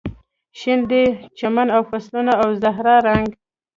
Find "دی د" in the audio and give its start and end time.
0.89-1.19